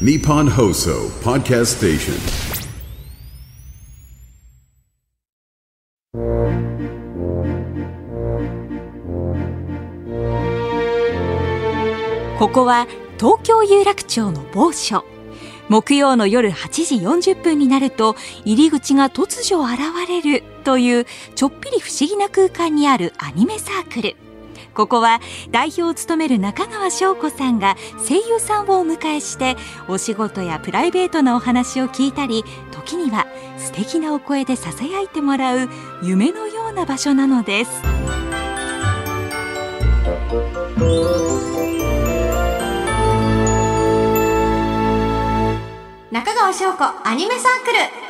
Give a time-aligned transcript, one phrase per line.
[0.00, 2.14] Nippon Hoso Podcast Station.
[12.40, 12.88] ここは
[13.20, 15.04] 東京有楽町の某所
[15.68, 21.06] 木曜の夜8時40分になると入り口が突如現れるという
[21.36, 24.16] ちょっぴり不思議な空間にあるアニメサークル
[24.74, 25.20] ここは
[25.50, 27.76] 代表を務める中川翔子さんが
[28.06, 29.56] 声優さんをお迎えして
[29.88, 33.26] お仕事やプライベートなお話を聞いたり時には
[33.56, 35.68] 素敵なお声でささやいてもらう
[36.02, 37.70] 夢のような場所なのです。
[46.10, 48.03] 中川翔子アニメサークル。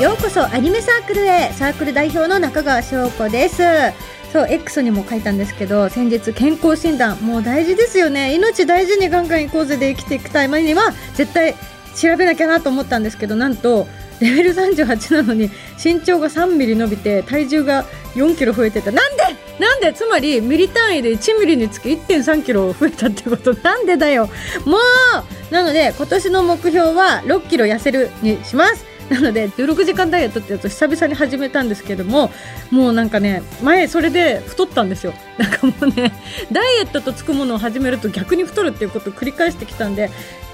[0.00, 1.52] ようこそアニメサークルへ。
[1.52, 3.62] サークル代表の中川翔子です。
[4.32, 8.34] そう X にも書いたんですけど先日健康診断もう大事ですよね。
[8.34, 11.54] 命大事にガンガン行こうぜで生きていくためには絶対
[11.94, 13.86] 調べなきゃなと思ったんですけどなんと
[14.18, 15.48] レベル38なのに
[15.82, 18.90] 身長が3ミリ伸びて体重が4キロ増えてた。
[18.90, 19.22] なんで
[19.60, 23.54] なんでつまりミリ単位で1ミリにつき1.3キロ増えたってこと？
[23.54, 24.28] なんでだよ。
[24.66, 24.76] も
[25.50, 28.92] うなので今年の目標は6キロ痩せるにします。
[29.10, 32.30] なので16時間ダイエットってやつを久々に始めたんですけども
[32.70, 35.14] もうなんかね前それで太ったんですよ。
[35.38, 36.12] なんかもうね
[36.50, 40.10] ダイエットとつくものを始めると逆に太るっていうことを繰り返してきたんで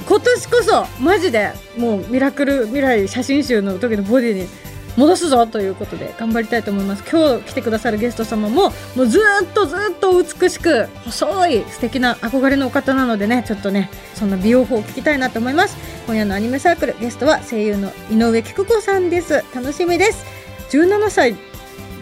[0.06, 4.48] 今年こそマジでもうミラクル未来写真集の時のボディに
[4.96, 7.04] 戻すぞということで頑張りたいと思います。
[7.10, 15.76] 今日来てくださるゲスト様ももうずっとずっと美しく細い素敵な憧れのお方なのでねちょっとねそんな美容法を聞きたいなと思います。
[16.06, 19.44] 今夜のアニメサークルゲストは声優の井上菊子さんです。
[19.54, 20.24] 楽しみです。
[20.70, 21.36] 17歳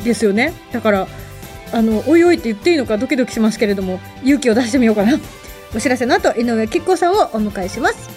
[0.02, 0.54] ですよね。
[0.72, 1.06] だから
[1.72, 5.18] あのおいおいって言っていいのかドキドキしますけれども勇気を出してみようかな。
[5.76, 8.08] お知らせの後井上菊子さんをお迎えします。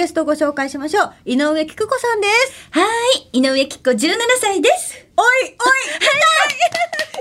[0.00, 1.12] ゲストをご紹介しましょう。
[1.26, 2.68] 井上菊子さんです。
[2.70, 2.80] は
[3.32, 3.38] い。
[3.38, 5.06] 井上きっ子17歳です。
[5.14, 5.52] おいおい。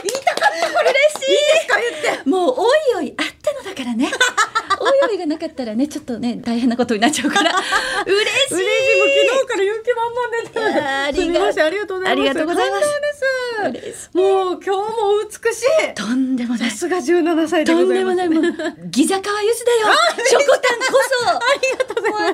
[0.01, 0.91] 言いたかったこれ。
[0.91, 1.31] 嬉しい。
[1.31, 2.29] いいですか言って。
[2.29, 4.07] もうおいおいあったのだからね。
[4.79, 7.51] おいおいがなかったらねちょっとね大変なことになっちゃうから。
[8.07, 8.53] 嬉しい。
[8.53, 8.99] 嬉しい。
[8.99, 10.71] もう昨日から勇気満々で。
[10.71, 12.21] いやーありがすみませんありがとうございます。
[12.21, 14.09] ありがとうございます。
[14.13, 15.93] もう今日も美しい。
[15.95, 16.69] とんでもない。
[16.71, 18.17] さすが17歳でとんございます。
[18.17, 18.51] でもない。
[18.53, 19.87] もうギザカワユスだよ。
[20.25, 20.85] ショコタンこ
[21.25, 21.27] そ。
[21.35, 21.88] ありがとう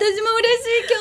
[0.06, 1.00] 私も嬉しい今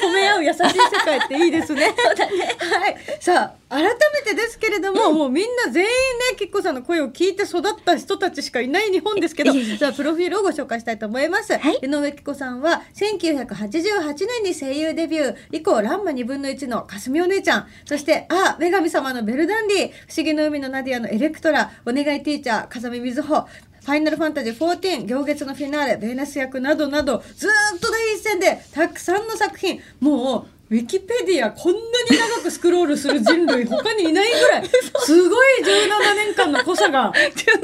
[0.00, 1.92] 日は褒め合う優しい世界っていいですね。
[1.94, 2.56] そうだね。
[2.58, 2.96] はい。
[3.20, 5.88] さあ改めてですけれども、もうみんな全員
[6.30, 11.58] ねきっこさんの声を聞いて育った人たちしかいない日本ですけど、いえいえじゃあプロフィールをご紹介したいと思います。
[11.58, 23.46] はい井上きっこさんは1988年に声優デビュー以降ランマ2分の1のかすみお姉ちゃん、そしてあ女神様のベルダンディ、不思議の海のナディアのエレクトラ、お願いティーチャー風見瑞穂。
[23.86, 31.84] ファイナルファンタジー14、行月のフィナーレ、ベーナス役などなど、ずーっと第一線でたくさんの作品、もう、ウィキペディアこんなに
[32.18, 34.64] 長くスクロールする人類 他にいないぐらい。
[35.04, 37.12] すごい17年間の濃さが。
[37.14, 37.60] 17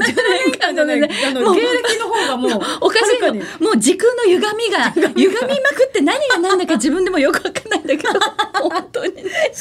[0.47, 3.35] 年間じゃないあのもう芸歴の方がもうおかしいの。
[3.35, 5.27] もう時空の歪みが 歪み。
[5.27, 7.87] まくって何が何だか自分でもよくわかんないん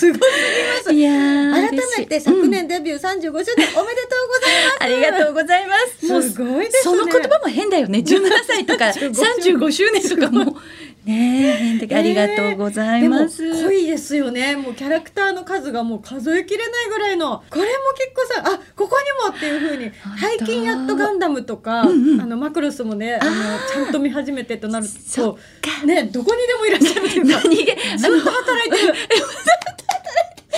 [0.02, 0.94] すごすぎます。
[0.94, 6.12] いやー改めて昨年デビュー35周年おめでとうございます、ありがとうございます。
[6.12, 6.82] もうすごいですね。
[6.84, 8.00] その言葉も変だよね。
[8.00, 10.58] 17歳とか35周年とかも。
[11.06, 13.42] ねえ、ありがとうございます。
[13.44, 14.56] でも濃いですよね。
[14.56, 17.44] もうキャラクターの数がもう数えきれないぐらいの。
[17.50, 19.92] これも結構さあここにもっていう風に。
[19.92, 20.20] 当。
[20.20, 22.22] 最近やっとガンダムとか、うんうん。
[22.22, 23.32] あのマクロスもねあの
[23.72, 25.40] ちゃんと見始めてとなると
[25.86, 27.42] ねどこにでもいらっしゃるというか。
[27.46, 28.94] 何気ずっと働いてる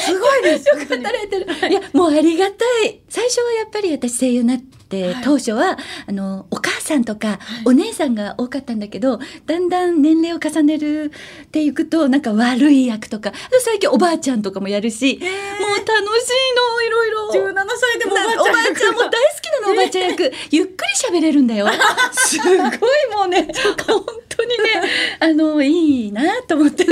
[0.03, 1.69] すごいですよく働いてる。
[1.69, 3.01] いや、もうありがたい。
[3.09, 5.23] 最初はやっぱり私声優になって、はい。
[5.23, 11.11] 当初は、あの、お母さんとか、お姉さんが多かったんだけど、だんだん年齢を重ねる
[11.45, 13.31] っていくと、なんか悪い役とか、
[13.61, 15.95] 最近おばあちゃんとかもやるし、もう楽しい
[16.55, 17.23] の、いろいろ。
[17.33, 18.41] 17歳でもおばあちゃん。
[18.41, 19.11] おばあちゃんも大好
[19.41, 20.31] きなのおばあちゃん役。
[20.51, 20.69] ゆっく
[21.11, 21.67] り喋れるんだよ。
[22.13, 23.47] すごいもうね
[23.87, 24.55] 本当にね
[25.19, 26.85] あのいいなと思って。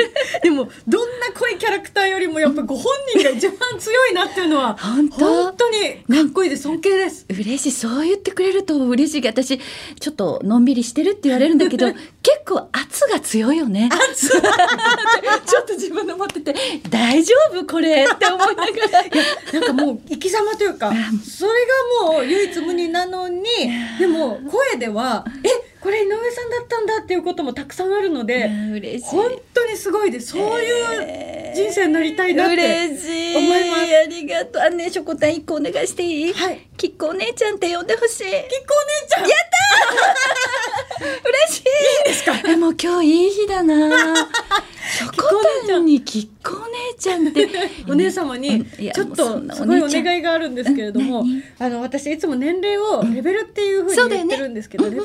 [0.44, 5.70] でもどんな濃いキャラクターよりもやっぱご本人が一番強いなっていうのは本当？
[5.72, 9.28] にかっこいいです尊敬です嬉しいそう言ってくれると嬉しい。
[9.28, 9.60] 私
[10.00, 11.88] ちょっとのんびりしてるって言われるんだけど
[12.24, 13.90] 結構圧が強いよね。
[14.12, 16.56] 圧ちょっと自分で思ってて
[16.90, 19.02] 大丈夫これって思いながら。
[19.54, 20.92] なんかもう生き様というか
[21.24, 21.52] それ
[22.04, 23.44] がもう唯一無二なのに
[24.00, 28.48] でも声では「えこれ井上さんだったんだっていうこともたくさんあるのいで
[29.04, 30.28] 本当にすごいです。
[30.34, 33.82] そういう人生になりたいなって、思います。
[33.82, 34.62] ありがとう。
[34.62, 36.34] あねしょこたん一個お願いしていい？
[36.34, 36.68] はい。
[36.78, 38.24] きっこお姉ちゃんって呼んでほしい。
[38.24, 38.48] きっこお姉
[39.10, 39.24] ちゃん。
[39.28, 39.36] や
[41.48, 41.62] 嬉しい。
[41.62, 41.66] い
[42.12, 42.34] いですか？
[42.58, 44.16] もう今日いい日だな。
[44.16, 45.14] しょこ
[45.68, 47.50] たんにきっこお姉ちゃんって。
[47.90, 51.26] お姉様にちょっとすごいお願いがあるんですけれども、
[51.60, 55.04] あの私いつも年齢をレベルっていうふうに言ってるんですけど、レベル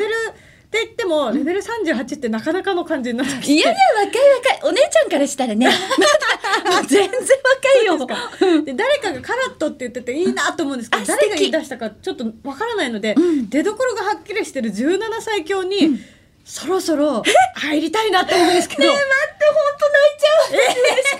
[0.66, 3.52] って言ってもレベル38ってなかなかの感じになってきて。
[3.52, 4.30] いやいや若い
[4.60, 4.70] 若い。
[4.70, 5.68] お姉ちゃんからしたらね。
[6.88, 8.62] 全然若いよ。
[8.64, 13.48] で誰かがカラットって言ってていいなと思うんですけどあ誰が言い出したかちょっとわからないので、うん。
[13.48, 16.00] 出どころがはっきりしてる17歳強に、
[16.44, 17.22] そろそろ
[17.56, 20.92] 入りたいなと思うんですけど、ねえ待って本当泣いちゃう。
[20.94, 21.18] 嬉しく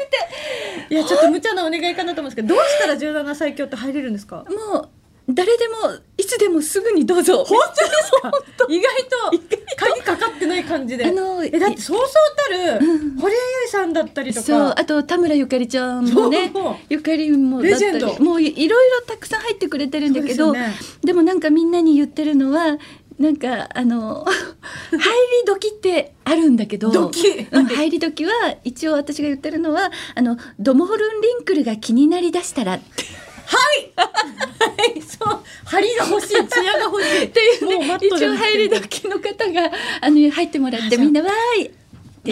[0.89, 0.95] て。
[0.95, 4.45] いやちょっと無茶なお願いかなと思うんですけどどうしたら17歳強って入れるんですか？
[4.73, 4.89] もう
[5.29, 5.75] 誰でも
[6.17, 7.45] いつでもすぐにどうぞ。
[7.45, 8.31] 本当ですか？
[8.69, 9.45] 意外と
[9.77, 11.05] 鍵かかってない感じで。
[11.07, 13.17] あのえだってそうそうたるうん。
[13.19, 16.53] 堀江由衣さんだったりとそうかあと田村ゆかりちゃんもね
[16.89, 20.61] ゆかりもだったりもういいろいろたくさん入ってくれてるんだけどで,、
[21.05, 21.13] ね。
[21.13, 22.79] もなんかみんなに言ってるのは
[23.19, 24.25] なんかあの
[24.93, 25.01] 入り
[25.47, 27.49] 時ってあるんだけど時？
[27.51, 28.31] うん入り時は
[28.63, 33.05] 一応私が言ってるのはあのドモホルンリンクルが気になりだしたらって
[33.47, 35.03] はい。
[35.03, 35.41] そう。
[35.65, 37.25] 張りが欲しい艶が欲しい。
[37.25, 39.71] っていうね一応入り時の方が
[40.01, 41.71] あの入ってもらってみんなわーい。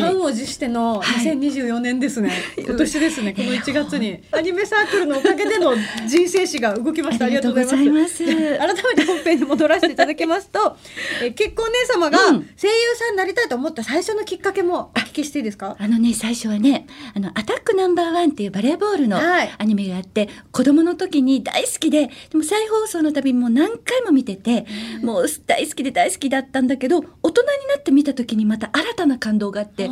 [0.01, 1.25] 満を持してのはい。
[1.25, 4.21] 2024年ですね、今年ですねこの1月に。
[4.33, 5.73] アニメサークルのおかげでの
[6.09, 7.27] 人生史が動きました。
[7.27, 8.25] ありがとうございます。
[8.25, 10.77] 改めて本編に戻らせていただきますと
[11.23, 12.43] え結婚姉様がうん。
[12.61, 15.77] 声優さんになりたいと思った最初のきっかけもきしていいですか？
[15.79, 19.55] あのね最初はね「あのアタックナンバーワン」っていうバレーボールのはい。
[19.57, 24.67] アニメがあって、子供の時に大好きででも再放送のたびにもう何回も見てて、
[25.03, 29.89] もう大好きで大好きだったんだけど大人になって見た時にまた新たな感動があって、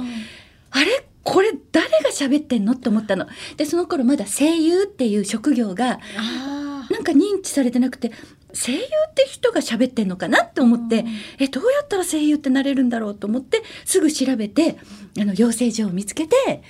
[0.71, 1.07] あれ？
[1.25, 2.73] これ誰が喋ってんの？
[2.73, 3.27] って思ったの。
[3.57, 8.11] でその頃まだ声優っていう職業があなんか認知されてなくて
[8.55, 11.05] 声優って人が喋ってんのかなって思って、
[11.39, 14.77] えどうやったら声優ってなれるんだろうと思ってすぐ調べて
[15.19, 16.63] あの養成所を見つけて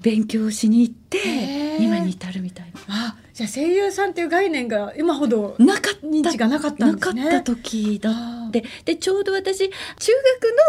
[0.00, 5.74] 勉強しに行って今に至るみたいあじゃあ声優さんっていう概念が今ほどな。
[5.74, 6.06] なかった。
[6.06, 7.24] 認知がなかったんですね。
[7.24, 8.64] なかった時だあって。
[8.84, 9.74] でちょうど私中学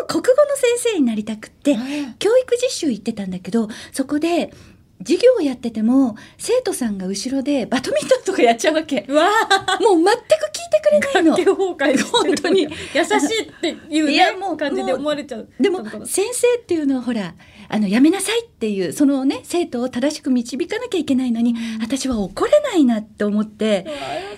[0.01, 2.15] の国語の先生になりたくってはい。
[2.17, 4.51] 教育実習行ってたんだけどそこで
[4.99, 9.05] 授業をやってても生徒さんが後ろでバドミントンとかやっちゃうわけ。
[9.07, 11.35] うわあもう全く聞いてくれないの。
[11.35, 12.61] 環境崩壊本当に。
[12.61, 15.49] 優しいっていう、ね、いやもう感じで思われちゃう。
[15.59, 17.35] でも先生っていうのはほら
[17.67, 23.85] あのやめなさいっていうそのね生徒を正しく導かなきゃいけないのに、私は怒れないなって思って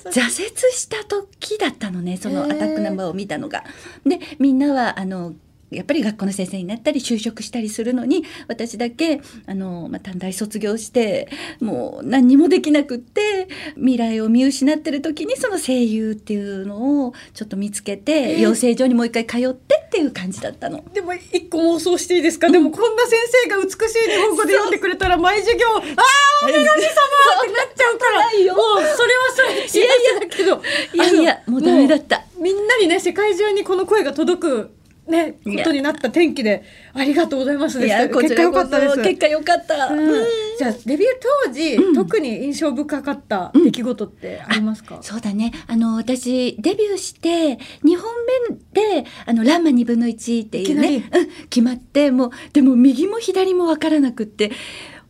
[0.06, 0.32] 挫折
[0.74, 3.64] した時だったのねそのアタックナンバーを見たのが。
[4.06, 5.34] でみんなはあの
[5.70, 11.28] やっぱり学校の先生になったり就職したりするのに私だけあの、まあ、短大卒業して
[11.60, 20.84] もう何にもできなくって未来を見失ってる時にその声優っていうのをちょっと見つけて、養成所にもう一回通ってっていう感じだったの。
[20.94, 25.84] でも一個妄想していいですか、でもこんな先生が美しい日本語で読んでくれたら毎授業あー
[26.44, 26.76] お女神様っ
[27.46, 28.22] てなっちゃうから。
[28.54, 29.80] もうそれはそれで幸
[30.20, 30.62] せだけど。
[30.94, 32.24] いやいやもうダメだった。
[32.40, 34.77] みんなにね世界中にこの声が届く
[35.08, 36.64] ねことになった天気で
[36.94, 39.04] ありがとうございますでいやこち結果良かったです。
[39.04, 39.88] 結果良かった。
[39.88, 40.00] うん。
[40.00, 40.26] うん。
[40.58, 41.12] じゃあデビュー
[41.46, 45.54] 当時、特に印象深かった出来事ってありますか、そうだね。
[45.68, 48.12] あの、私、デビューして、2本
[48.74, 51.10] 目で、あの、ランマ2分の1っていうね、
[51.50, 54.52] 決まって、もう、でも右も左もわからなくって、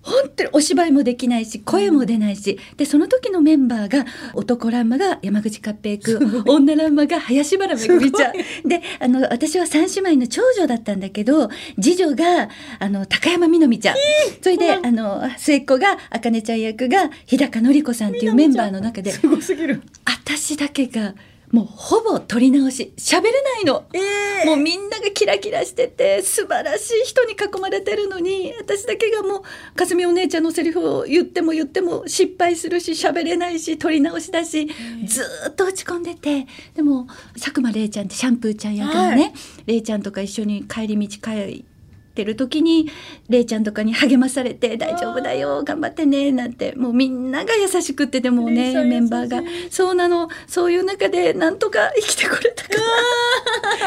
[0.08, 8.34] 本当にお芝居もできないし、声も出ないし、で、その時のメンバーが、男ランマが山口勝平君、女ランマが林原めぐみちゃん。
[8.68, 12.50] で、あの、私は三姉妹の長女だったんだけど、次女が、
[12.80, 13.96] あの、高山みのみちゃん。
[14.42, 19.82] それで、あの、末っ子が、あかねちゃん役が、日高のり子さんっていうメンバーの中で、すごすぎる。
[20.06, 21.16] 私だけが
[21.52, 22.94] もうほぼ取り直し。
[22.98, 34.68] 喋れないの、えもうみんながキラキラしてて素晴らしい人に囲まれてるのに私だけがもうかすみお姉ちゃんのセリフを言っても言っても失敗するし喋れないし取り直しだし
[35.06, 36.48] ずーっと落ち込んでて。
[36.76, 39.32] でも佐久間れいちゃんってシャンプーちゃん役のね、は
[39.66, 41.77] れいちゃんとか一緒に帰り道帰って
[42.24, 42.90] る時に
[43.30, 49.42] れいちゃんとかに励まされて「大丈夫だよ頑張ってね」なんてもうみんなが優しくってでもねメンバーが。
[49.70, 50.30] そうなの。
[50.48, 52.70] そういう中でなんとか生きてこれたか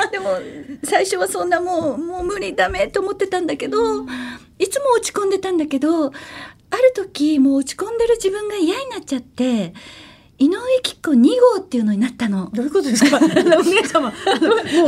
[0.03, 0.39] ら でも
[0.85, 4.05] 最初はそんなもうもう無理ダメと思ってたんだけど
[4.59, 6.11] いつも落ち込んでたんだけどあ
[6.77, 9.73] る時もう落ち込んでる自分が嫌になっちゃって
[10.41, 11.23] 井上貴子2
[11.57, 12.51] 号っていうのになったの。
[12.55, 13.19] どういうことですか？
[13.21, 13.21] お
[13.63, 14.09] 姉様。
[14.11, 14.15] も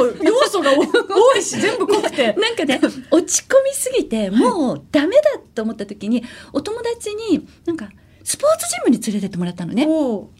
[0.04, 2.32] う要素がお多いし 全部濃くて。
[2.32, 2.80] なんかね
[3.10, 5.22] 落ち込みすぎてもうダメだ
[5.54, 7.90] と思った時にお友達になんか
[8.24, 9.86] スポーツジムに連れてってもらったのね。
[9.86, 10.30] お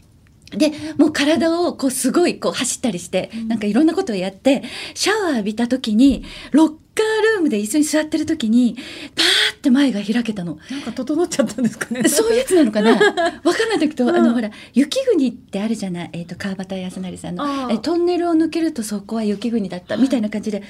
[0.57, 4.63] でもう体をこうすごいこう走ったりして、なんかいろんなことをやって
[4.95, 8.77] シャワー浴びた時にロッカールームで椅子に座ってる時に
[9.17, 9.27] パー
[9.63, 10.59] って前が開けたの。
[10.69, 12.09] なんか整っちゃったんですかね。
[12.09, 12.91] そういうやつなのかな。
[13.45, 14.17] わかんないんだけど、うん。
[14.17, 17.71] あのほら雪国ってあるじゃない、えー、と川端康成さんの。
[17.71, 20.65] えトンネルを抜けるとそこは雪国だったみたいな感じで。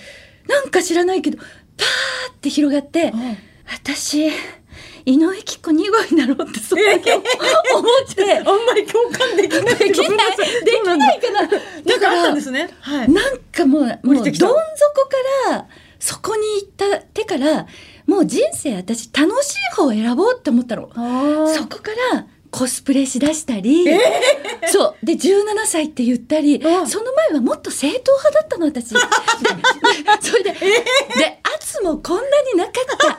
[0.46, 3.12] なんか知らないけどパーって広がって
[3.64, 4.28] 私
[5.04, 7.24] 井上貴子2号になろうってその時思っ
[8.14, 9.64] て、あんまり共感できない。
[9.76, 10.36] できない。
[10.64, 11.42] できないかな。
[11.42, 12.68] だからかあったんですね。
[12.80, 13.12] はい。
[13.12, 14.56] なんかもう、もうどん底か
[15.50, 15.66] ら、
[15.98, 17.66] そこに行った手から、
[18.12, 20.88] もう人生私楽しい方を選ぼうって思ったの。
[21.48, 23.86] そこからコスプレしだしたり、
[24.70, 25.06] そう。
[25.06, 25.18] で、17
[25.64, 28.90] 歳って言ったり、うんその前はもっと正統派だったの、私。
[30.20, 33.18] それで、で、圧もこんなになかっ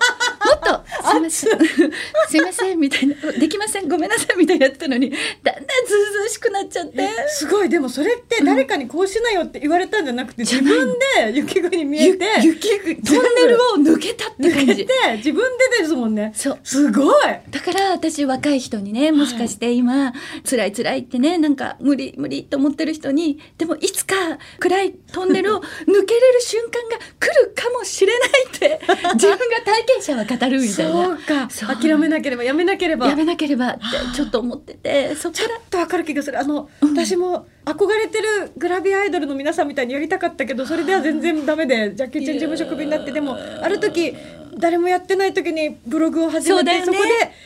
[0.62, 0.70] た。
[0.70, 1.60] もっと、すいません。
[2.30, 3.16] すいません、みたいな。
[3.32, 5.16] できません、ごめんなさい、みたいなやってたのに、だ
[5.52, 7.10] んだんずうずうしくなっちゃって。
[7.28, 7.70] すごい。
[7.70, 10.80] でもそれって誰かにこうしなよって言われたんじゃなくて自じゃない。
[10.80, 10.94] 分
[11.34, 14.72] で雪国に見えゆて雪国トンネルを抜けたって感じ。
[14.72, 14.94] 抜けて。
[15.18, 16.32] 自分でですもんね。
[16.36, 16.60] そう。
[16.64, 17.24] すごい。
[17.50, 20.14] だから私若い人にねもしかして今、
[20.50, 24.16] 辛い辛いってねなんか無理無理と思ってる人にでもいつか
[24.60, 25.66] 暗いトンネルを抜
[26.06, 28.80] けれる瞬間が来るかもしれないって
[29.16, 31.18] 自分が体験者は語るみたいそうな。
[31.18, 31.50] か。
[31.50, 31.76] そう。
[31.76, 33.08] 諦めなければやめなければ。
[33.08, 33.82] やめなければって
[34.16, 36.40] ちょっと思っててそこからちょっとわかる気がする。
[36.40, 44.16] あの、私も憧れてるグラビアアイドルの皆さんみたいにやりたかったけどそれでは全然ダメでジャッキー・チェン事務所クビになってでもある時
[44.58, 46.82] 誰もやってない時にブログを始めて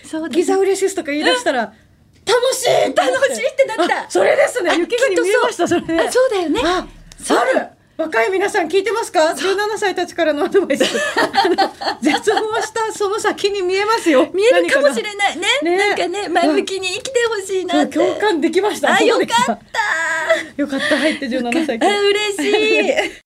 [0.04, 1.74] そ,、こでギザウレシスとか言い出したら
[2.28, 4.04] 楽しい楽しいってなった。
[4.04, 4.78] あそれですね。
[4.78, 6.62] 雪国見えましたそれそうだよね。
[6.62, 6.86] あ
[7.30, 10.84] ある若い皆さん聞いてますか？17歳たちからのアドバイス。
[12.00, 14.30] 絶望したその先に見えますよ。
[14.32, 15.38] 見えるかもしいれない。
[15.38, 15.78] ねね。
[15.78, 17.94] なんかね前向きに生きてほしいなって。
[17.98, 18.94] 共感できました。
[18.94, 19.58] あよかった。
[20.62, 20.98] よかった。
[21.00, 22.44] 入って17歳あ嬉し
[22.82, 23.24] い。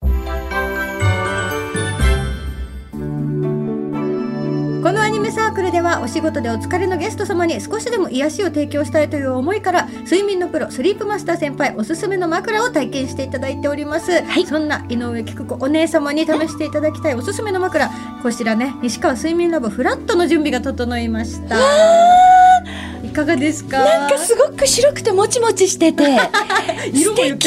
[4.82, 14.12] このアニメサークルではお仕事でお疲れのゲスト様に少しでも癒しを提供したいという思いから睡眠のプロスリープマスター先輩おすすめの枕を体験していただいております、
[14.48, 17.90] そんな井上菊子お姉様に試していただきたいおすすめの枕。
[18.22, 21.56] こちらね西川睡眠ラボフラットの準備が整いました。
[23.04, 23.78] いかがですか？
[23.84, 26.04] なんかすごく白くてもちもちしてて。
[26.94, 27.38] 素 色も言っ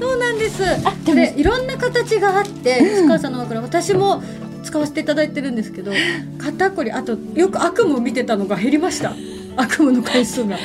[0.00, 0.62] そうなんです。
[1.04, 4.22] でいろんな形があって西川さんの枕私も
[4.72, 5.92] 使わせていただいてるんですけど
[6.38, 9.12] 肩こりあとよく悪夢を見てたのが減りました。
[9.54, 10.56] 悪夢の回数が。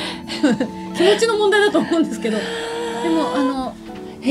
[0.95, 2.37] 気持ちの問題だと思うんですけど。
[2.37, 2.43] で
[3.09, 3.66] もあの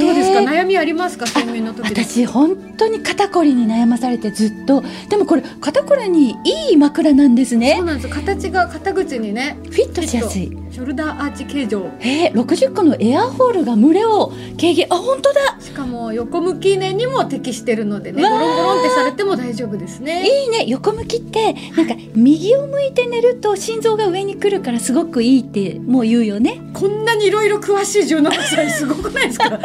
[0.00, 0.40] どうですか？
[0.40, 1.26] 悩みありますか？
[1.26, 2.04] 睡眠の時で。
[2.04, 4.82] 私本当に肩こりに悩まされてずっと。
[5.08, 8.08] でもこれ肩こりにいい枕なんですそうねなんです。
[8.08, 10.56] 形が肩口にねフィットしやすい。
[10.70, 11.88] ショルダーアーチ形状。
[12.00, 14.86] えー、60個のエアホールが群れを軽減。
[14.90, 15.56] あ本当だ。
[15.60, 20.26] しかも横向き寝にも適してるのでねゴロンゴロンってされても大丈夫ですね。
[20.26, 20.64] いいね。
[20.66, 26.60] 横向きってなんか右を向いて寝ると心臓が上に来るからすごくいいってもう言うよね。
[26.74, 29.58] こんなにいろいろ詳しい17歳すごくないですか？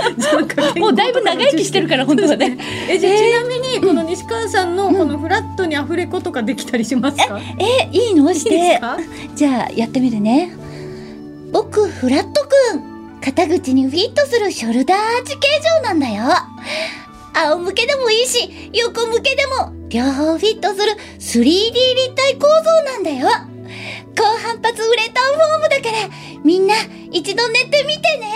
[0.80, 2.58] もうだいぶ長生きしてるから本当はね。
[2.90, 8.34] えじゃあちなみにこの西川さんのこのフラットにアフレコとかできたりしますか、えいいの？
[8.34, 8.82] しいいでて
[9.36, 10.56] じゃあやってみるね。
[11.52, 15.48] 僕フラットくん肩口にフィットするショルダーアーチ形
[15.82, 16.24] 状なんだよ。
[17.34, 23.28] 仰向けでもいいし横向けでも両方フィットする 3D 立体構造なんだよ。
[24.14, 26.10] 高反発ウレタンフォームだから
[26.44, 26.76] みんな
[27.12, 28.34] 一度寝てみてね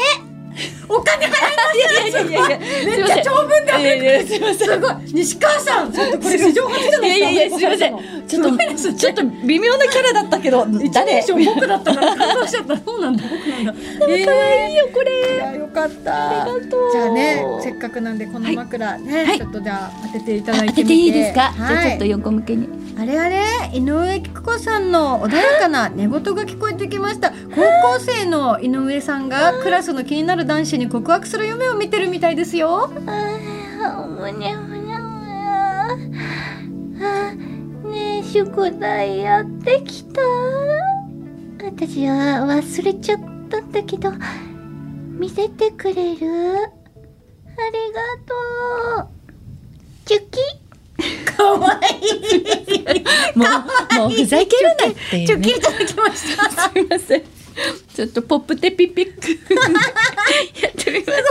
[0.87, 1.37] お金払いま
[1.71, 2.31] すいやい。
[2.33, 27.31] やいやめっちゃ長文でアフレコいやいやすいませんすごい西川さんちょっとこれ史上初じゃないですかいやいやすいませんちょっとちょっと微妙なキャラだったけど一人称僕だったから感動しちゃったそうなんだ僕なんだ可愛いよこいれやよかったありがとうじゃあねせっかくなんでこの枕ね、ちょっとじゃあ当てていただいてみて当てていいですか、じゃあちょっと横向けにあれあれ井上貴子さんの穏やかな寝言が聞こえてきました。
[27.31, 32.89] 高校生の井上さんがクラスの気になる男子に告白する夢を見てるみたいですよ。
[33.07, 34.97] あむにゃむにゃ
[37.01, 37.33] あ
[37.85, 40.21] ねえ宿題やってきた。
[41.63, 44.11] 私は忘れちゃったんだけど
[45.09, 46.55] 見せてくれる。
[46.57, 48.33] ありがと
[49.03, 49.07] う。
[50.05, 50.39] チュキ
[51.25, 53.37] かわいい。
[53.37, 56.49] もうもうふざけるなっていう、ね、チョキいただきました。
[56.49, 57.23] すいません。
[57.93, 59.29] ちょっとポップテピピック。
[60.61, 61.11] やってみます。
[61.11, 61.23] さ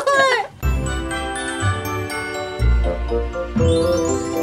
[4.30, 4.33] あ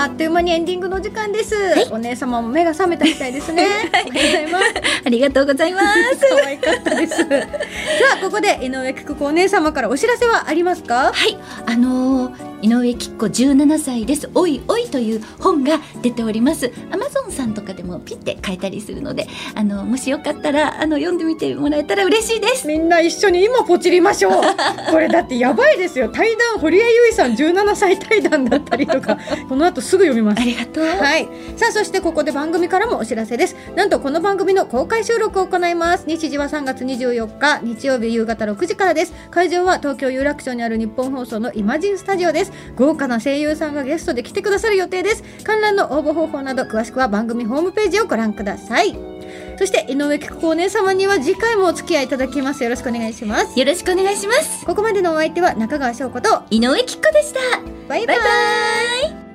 [0.00, 1.56] あっという間にエンディングの時間です、
[1.90, 4.64] お姉様も目が覚めたみたいですね、ありがとうございます。
[5.04, 5.86] ありがとうございます。
[6.40, 7.16] 可愛かったです。
[7.18, 7.24] さ
[8.14, 11.12] あここで井上久子お姉様からお知らせはありますか？
[11.12, 11.36] はい、
[11.66, 14.30] あのー井上きっ子17歳です。
[14.34, 16.72] おいおいという本が出ております。
[16.90, 22.66] アマゾンさんとかでもピッて買えたりするので、あのもしよかったらあの読んでみてもらえたら嬉しいです。
[22.66, 24.32] みんな一緒に今ポチりましょう
[24.90, 30.84] これだってやばいですよ対談堀江由衣さん17歳対談だったりとかこの後すぐ読みますありがとう。
[30.84, 31.28] はい。
[31.58, 33.56] さあ、そしてここで番組からもお知らせです。
[33.74, 36.04] なんとこの番組の公開収録を行います。
[36.06, 39.12] 日時は3月24日、日曜日夕方6時からです。
[39.32, 42.52] 会場は東京有楽町にある日本放送のイマジンスタジオです。
[42.76, 45.24] 豪華な声優さんがゲストで来てくださる予定です。
[45.42, 48.96] 観覧の応募方法など詳しくは番組ホームページをご覧ください。
[49.58, 52.62] そして井上菊子お姉様には次回もお付き合いいただきます。
[52.62, 53.58] よろしくお願いします。
[53.58, 54.64] よろしくお願いします。
[54.64, 57.40] ここまでのお相手は中川翔子と井上きっ子でした。
[57.88, 59.27] バイバイバイバイ